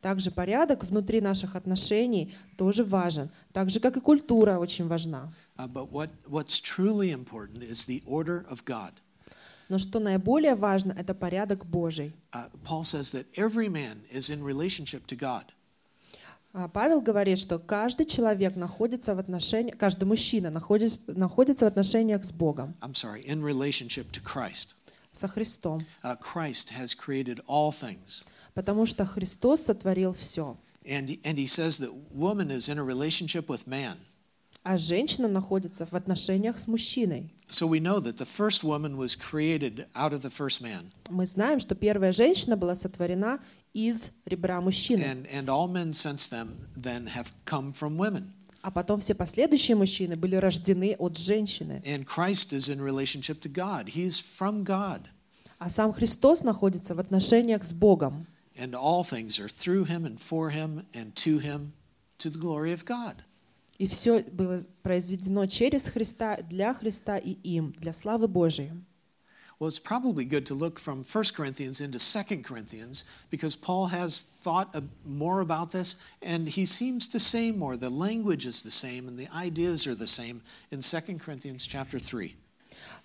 [0.00, 5.32] Также порядок внутри наших отношений тоже важен, так же как и культура очень важна.
[5.56, 5.68] Uh.
[9.68, 12.14] Но что наиболее важно, это порядок Божий.
[12.32, 15.52] Uh, Paul says that every man is in relationship to God.
[16.54, 22.24] А Павел говорит, что каждый человек находится в отношениях, каждый мужчина находится, находится в отношениях
[22.24, 24.74] с Богом, I'm sorry, in relationship to Christ.
[25.12, 28.24] со Христом, Uh, Christ has created all things,
[28.54, 30.56] потому что Христос сотворил все.
[30.84, 33.96] And, he- and he says that woman is in a relationship with man.
[34.64, 37.30] а женщина находится в отношениях с мужчиной.
[37.48, 40.90] So we know that the first woman was created out of the first man.
[41.08, 43.38] Мы знаем, что первая женщина была сотворена
[43.74, 48.32] из ребра мужчины, And, and all men since then, then have come from women.
[48.60, 51.80] а потом все последующие мужчины были рождены от женщины.
[51.84, 53.88] And Christ is in relationship to God.
[53.94, 55.02] He's from God.
[55.58, 58.26] А сам Христос находится в отношениях с Богом.
[58.56, 61.72] And all things are through him and for him and to him
[62.18, 63.16] to the glory of God.
[63.78, 68.72] И все было произведено через Христа, для Христа и им, для славы Божией.
[69.59, 74.19] Well, it's probably good to look from 1 Corinthians into 2 Corinthians because Paul has
[74.19, 77.77] thought a- more about this and he seems to say more.
[77.77, 81.97] The language is the same and the ideas are the same in 2 Corinthians chapter
[81.99, 82.35] 3.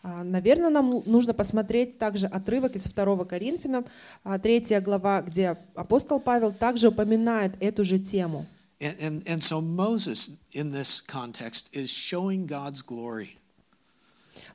[0.03, 3.85] А, Наверное, нам л- нужно посмотреть также отрывок из 2 Коринфянам,
[4.25, 8.47] а, третья глава, где апостол Павел также упоминает эту же тему.
[8.81, 13.37] And, and, and so Moses, in this context, is showing God's glory.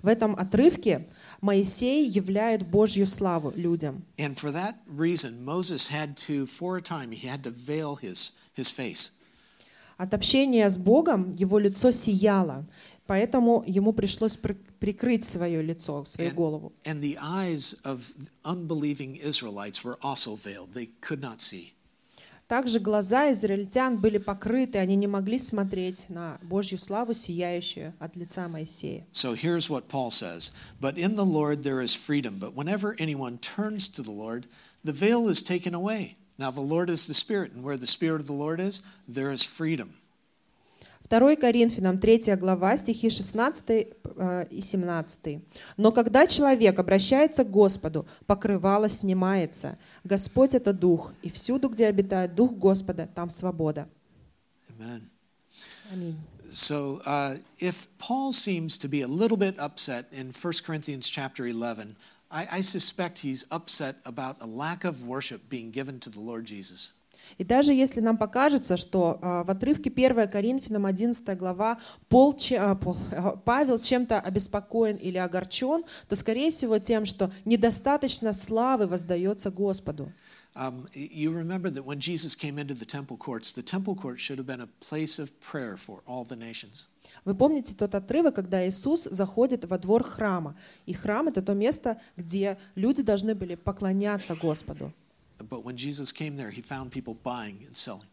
[0.01, 1.05] В этом отрывке
[1.40, 4.04] Моисей являет Божью славу людям.
[4.16, 8.32] And for that reason, Moses had to, for a time, he had to veil his,
[8.56, 9.12] his face.
[9.96, 12.64] От общения с Богом его лицо сияло,
[13.06, 16.72] поэтому ему пришлось при- прикрыть свое лицо, свою And, голову.
[16.84, 18.12] and the eyes of
[18.44, 20.72] unbelieving Israelites were also veiled.
[20.74, 21.72] They could not see.
[22.48, 28.48] Также глаза израильтян были покрыты, они не могли смотреть на Божью славу, сияющую от лица
[28.48, 29.06] Моисея.
[29.12, 32.38] So here's what Paul says But in the Lord there is freedom.
[32.38, 34.46] But whenever anyone turns to the Lord,
[34.82, 36.16] the veil is taken away.
[36.38, 39.30] Now the Lord is the Spirit, and where the Spirit of the Lord is, there
[39.30, 39.98] is freedom.
[41.08, 45.42] 2 Коринфянам 3 глава, стихи 16 э, и 17.
[45.76, 49.78] «Но когда человек обращается к Господу, покрывало снимается.
[50.04, 53.88] Господь— это Дух, и всюду, где обитает Дух Господа, там свобода».
[55.90, 56.16] Аминь.
[56.50, 61.46] So uh, if Paul seems to be a little bit upset in 1 Corinthians chapter
[61.46, 61.96] 11,
[62.30, 66.44] I, I suspect he's upset about a lack of worship being given to the Lord
[66.44, 66.94] Jesus.
[67.36, 72.74] И даже если нам покажется, что а, в отрывке 1 Коринфянам 11 глава Пол, а,
[72.74, 79.50] Пол- а, Павел чем-то обеспокоен или огорчен, то, скорее всего, тем, что недостаточно славы воздается
[79.50, 80.12] Господу.
[80.54, 84.38] Um, you remember that when Jesus came into the temple courts, the temple courts should
[84.38, 86.88] have been a place of prayer for all the nations.
[87.24, 90.56] Вы помните тот отрывок, когда Иисус заходит во двор храма.
[90.86, 94.92] И храм— это то место, где люди должны были поклоняться Господу.
[95.38, 98.06] But when Jesus came there, he found people buying and selling.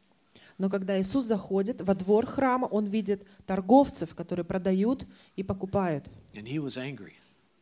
[0.58, 5.06] Но когда Иисус заходит во двор храма, Он видит торговцев, которые продают
[5.36, 6.10] и покупают.
[6.34, 7.14] And he was angry.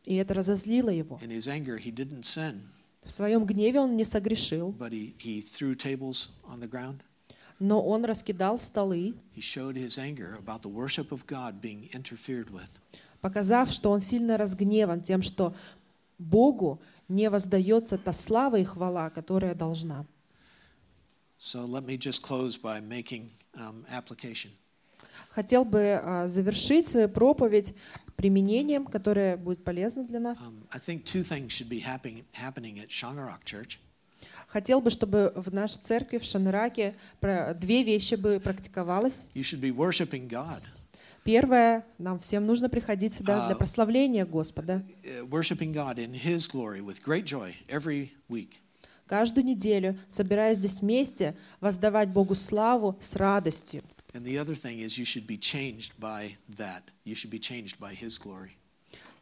[0.04, 1.18] И это разозлило Его.
[1.22, 2.60] In his anger, he didn't sin,
[3.02, 7.00] В своем гневе Он не согрешил, but he, he threw tables on the ground.
[7.58, 12.50] но Он раскидал столы, He showed his anger about the worship of God being interfered
[12.50, 12.80] with.
[13.20, 15.54] показав, что Он сильно разгневан тем, что
[16.18, 20.06] Богу не воздается та слава и хвала, которая должна.
[21.38, 24.50] So let me just close by making um, application.
[25.30, 27.74] Хотел бы а, завершить свою проповедь
[28.16, 30.38] применением, которое будет полезно для нас.
[30.38, 33.78] Um, I think two things should be happening, happening at Shangarok Church.
[34.46, 39.26] Хотел бы, чтобы в нашей церкви в Шанраке про- две вещи бы практиковалось.
[39.34, 40.62] You should be worshiping God,
[41.24, 44.84] Первое, нам всем нужно приходить сюда для А, прославления Господа.
[45.04, 45.26] uh,
[48.28, 48.48] week.
[49.06, 53.82] Каждую неделю, собираясь здесь вместе, воздавать Богу славу с радостью.
[54.12, 56.82] And the other thing is, you should be changed by that.
[57.06, 58.50] You should be changed by His glory.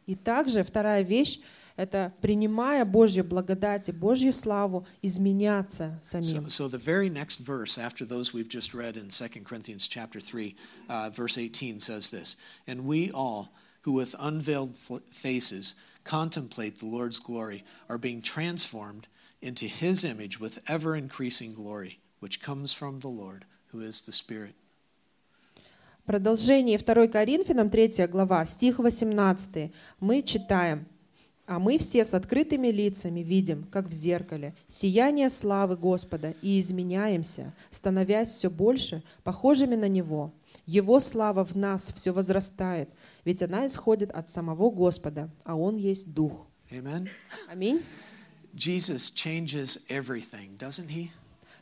[0.05, 1.39] И также вторая вещь—
[1.75, 6.49] это, принимая Божью благодать и Божью славу, изменяться So, самим.
[6.49, 10.55] so the very next verse after those we've just read in 2 Corinthians chapter 3,
[10.89, 17.19] uh, verse 18 says this, And we all, who with unveiled faces contemplate the Lord's
[17.19, 19.07] glory, are being transformed
[19.41, 24.11] into his image with ever increasing glory, which comes from the Lord, who is the
[24.11, 24.55] Spirit.
[26.05, 29.71] Продолжение 2 Коринфянам 3 глава, стих 18.
[30.01, 30.85] Мы читаем.
[31.53, 37.53] «А мы все с открытыми лицами видим, как в зеркале, сияние славы Господа, и изменяемся,
[37.69, 40.33] становясь все больше похожими на Него.
[40.65, 42.89] Его слава в нас все возрастает,
[43.23, 46.47] ведь она исходит от самого Господа, а Он есть Дух».
[47.47, 47.83] Аминь.
[48.55, 51.11] Jesus changes everything, doesn't he?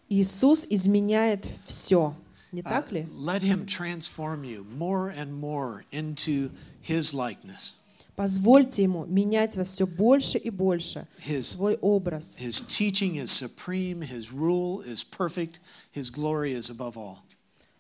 [0.08, 2.16] Иисус изменяет все,
[2.54, 3.08] не Uh, так ли?
[3.14, 6.50] let him transform you more and more into
[6.82, 7.81] his likeness.
[8.16, 12.36] Позвольте Ему менять вас все больше и больше, His, свой образ.
[12.40, 15.60] his teaching is supreme, His rule is perfect,
[15.96, 17.18] His glory is above all.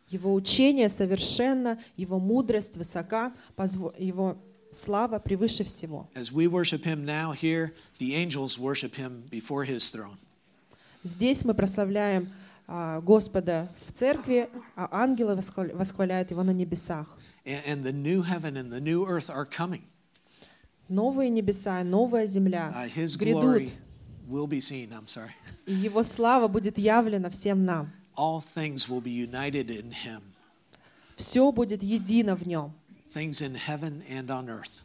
[0.09, 3.33] Его учение совершенно, Его мудрость высока,
[3.97, 4.37] Его
[4.71, 6.09] слава превыше всего.
[6.15, 10.17] As we worship Him now here, the angels worship Him before His throne.
[11.03, 12.29] Здесь мы прославляем
[12.67, 17.17] а, Господа в церкви, а ангелы восхваля- восхваляют Его на небесах.
[17.45, 19.81] And the new heaven and the new earth are coming.
[20.91, 23.71] Новые небеса, новая земля Uh, his грядут, glory
[24.27, 24.91] will be seen.
[24.91, 25.31] I'm sorry.
[25.65, 27.91] и Его слава будет явлена всем нам.
[28.17, 30.21] All things will be united in Him.
[31.15, 32.73] Все будет едино в Нем.
[33.09, 34.83] Things in heaven and on earth.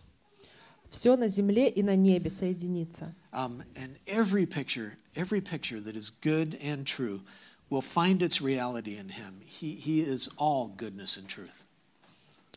[0.90, 3.12] Все на земле и на небе соединится.
[3.32, 7.22] Um, and every picture, every picture that is good and true
[7.68, 9.40] will find its reality in Him.
[9.44, 11.64] He, he is all goodness and truth.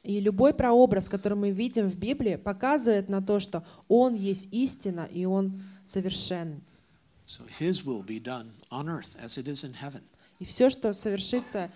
[0.03, 5.07] И любой прообраз, который мы видим в Библии, показывает на то, что Он есть истина,
[5.11, 6.61] и Он совершен.
[7.25, 10.01] So His will be done on earth as it is in heaven.
[10.39, 11.69] И все, что совершится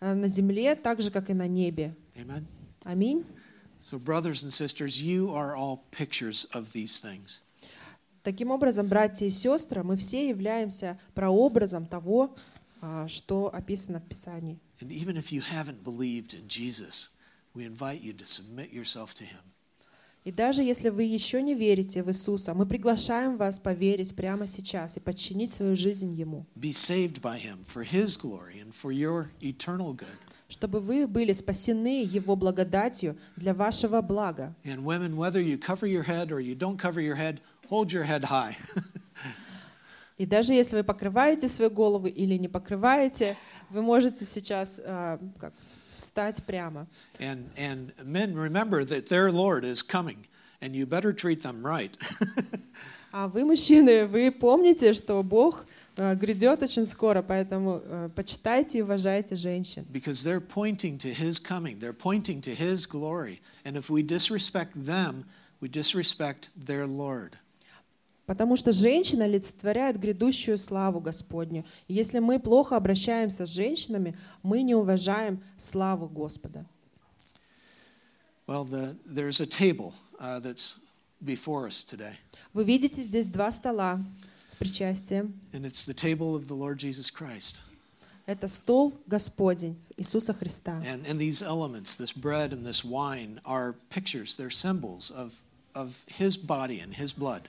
[0.00, 1.94] э, на земле, так же, как и на небе.
[2.16, 2.44] Amen?
[2.82, 3.24] Аминь.
[3.80, 7.42] So, brothers and sisters, you are all pictures of these things.
[8.24, 12.34] Таким образом, братья и сестры, мы все являемся прообразом того,
[12.80, 14.58] а, что описано в Писании.
[14.80, 17.10] And even if you haven't believed in Jesus,
[17.58, 19.42] we invite you to submit yourself to Him.
[20.24, 24.96] И даже если вы еще не верите в Иисуса, мы приглашаем вас поверить прямо сейчас
[24.96, 29.28] и подчинить свою жизнь Ему, Be saved by Him for His glory and for your
[29.40, 30.16] eternal good.
[30.48, 34.54] чтобы вы были спасены Его благодатью для вашего блага.
[34.64, 38.04] And women, whether you cover your head or you don't cover your head, hold your
[38.04, 38.56] head high.
[40.18, 43.36] И даже если вы покрываете свою голову или не покрываете,
[43.70, 45.54] вы можете сейчас а, как,
[45.97, 46.87] встать прямо.
[47.19, 50.25] and, and men, remember that their Lord is coming,
[50.61, 51.95] and you better treat them right.
[53.15, 58.81] А вы, мужчины, вы помните, что Бог а, грядет очень скоро, поэтому а, почитайте и
[58.81, 59.85] уважайте женщин.
[59.91, 63.39] because they're pointing to His coming, they're pointing to His glory.
[63.63, 65.25] And if we disrespect them,
[65.61, 67.37] we disrespect their Lord.
[68.28, 71.64] Потому что женщина олицетворяет грядущую славу Господню.
[71.88, 76.66] И если мы плохо обращаемся с женщинами, мы не уважаем славу Господа.
[78.46, 80.78] Well, the, there's a table uh, that's
[81.24, 82.18] before us today,
[82.52, 84.04] Вы видите здесь два стола
[84.46, 85.32] с причастием.
[85.54, 87.62] and it's the table of the Lord Jesus Christ.
[88.26, 90.82] Это стол Господень Иисуса Христа.
[90.84, 95.40] And, and these elements, this bread and this wine, are pictures, they're symbols of,
[95.74, 97.48] of His body and His blood.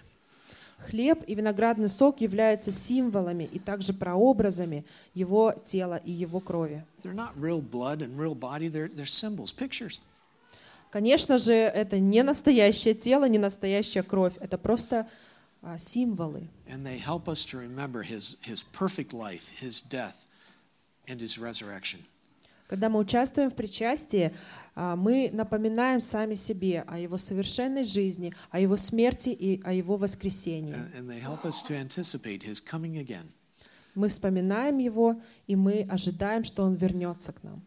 [0.88, 6.84] Хлеб и виноградный сок являются символами и также прообразами Его тела и Его крови.
[10.92, 14.34] Конечно же, это не настоящее тело, не настоящая кровь.
[14.40, 15.08] Это просто
[15.62, 16.48] а, символы.
[16.68, 20.28] And they help us to remember his, his perfect life, his death,
[21.08, 22.06] and his resurrection.
[22.70, 24.32] Когда мы участвуем в причастии,
[24.76, 29.98] а, мы напоминаем сами себе о Его совершенной жизни, о Его смерти и о Его
[29.98, 30.76] воскресении.
[33.96, 37.64] Мы вспоминаем Его, и мы ожидаем, что Он вернется к нам.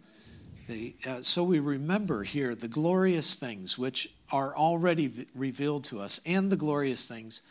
[0.69, 6.51] Uh, so we remember here the glorious things which are already revealed to us, and
[6.51, 7.43] the glorious things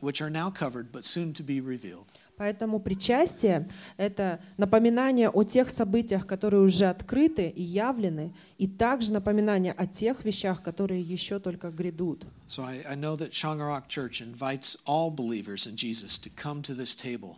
[0.00, 2.08] which are now covered but soon to be revealed.
[2.36, 9.72] Поэтому причастие— это напоминание о тех событиях, которые уже открыты и явлены, и также напоминание
[9.72, 12.26] о тех вещах, которые еще только грядут.
[12.48, 16.74] So I, I know that Shangarock Church invites all believers in Jesus to come to
[16.74, 17.36] this table.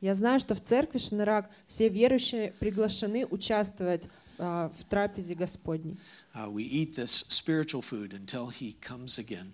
[0.00, 4.08] Я знаю, что в церкви Шанерак все верующие приглашены участвовать
[4.38, 5.96] а, в трапезе Господней.
[6.34, 9.52] Uh, we eat this spiritual food until he comes again.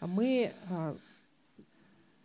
[0.00, 0.96] А мы а,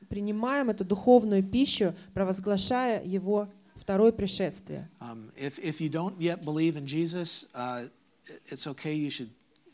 [0.09, 4.89] принимаем эту духовную пищу, провозглашая Его второе пришествие.
[4.99, 7.87] Um, if, if you don't yet believe in Jesus, uh,
[8.49, 8.93] it's okay.
[8.93, 9.29] You should,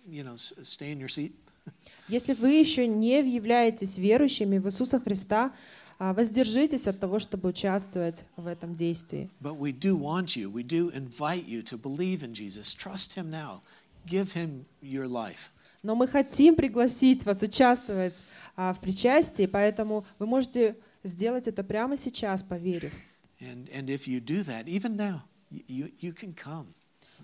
[0.08, 1.34] you know, stay in your seat.
[2.10, 5.54] Если вы еще не являетесь верующими в Иисуса Христа,
[6.00, 9.30] а, воздержитесь от того, чтобы участвовать в этом действии.
[9.42, 12.74] But we do want you, we do invite you to believe in Jesus.
[12.74, 13.62] Trust him now.
[14.06, 15.53] Give him your life.
[15.84, 18.16] Но мы хотим пригласить вас участвовать
[18.56, 22.94] а, в причастии, поэтому вы можете сделать это прямо сейчас, поверив.
[23.42, 25.22] And, and if you do that, even now,
[25.52, 26.68] y- you, you can come.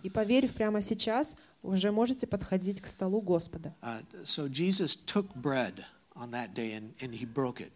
[0.04, 3.74] И поверив прямо сейчас, уже можете подходить к столу Господа.
[3.82, 5.86] Uh, so Jesus took bread
[6.16, 7.72] on that day and, and he broke it.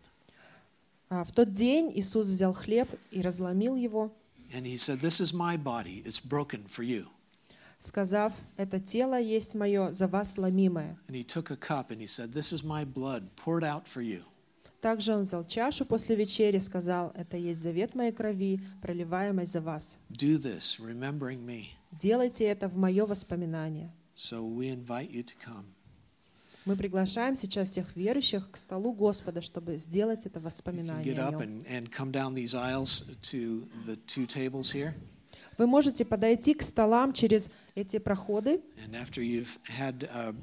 [1.10, 4.12] А, В тот день Иисус взял хлеб и разломил его,
[4.54, 6.04] And he said, This is my body.
[6.06, 7.08] It's broken for you.
[7.84, 10.98] Сказав, «Это тело есть мое за вас ломимое».
[11.08, 14.02] And he took a cup and he said, This is my blood poured out for
[14.02, 14.24] you.
[14.82, 19.98] Также он взял чашу после вечери, сказал, «Это есть завет моей крови, проливаемой за вас.
[20.10, 21.68] Do this, remembering me.
[21.92, 23.92] Делайте это в мое воспоминание».
[24.16, 25.66] So we invite you to come.
[26.66, 31.66] Мы приглашаем сейчас всех верующих к столу Господа, чтобы сделать это воспоминание о нем.
[35.58, 40.34] Вы можете подойти к столам через эти проходы, uh,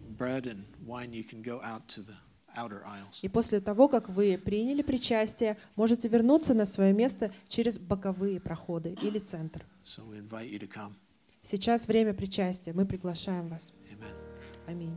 [3.23, 8.97] и после того, как вы приняли причастие, можете вернуться на свое место через боковые проходы
[9.03, 9.65] или центр.
[11.43, 12.73] Сейчас время причастия.
[12.73, 13.73] Мы приглашаем вас.
[14.67, 14.97] Аминь.